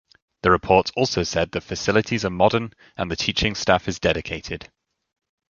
The 0.41 0.49
report 0.49 0.89
also 0.95 1.21
said 1.21 1.51
the 1.51 1.61
facilities 1.61 2.25
are 2.25 2.31
modern 2.31 2.73
and 2.97 3.11
the 3.11 3.15
teaching 3.15 3.53
staff 3.53 3.87
is 3.87 3.99
dedicated. 3.99 4.71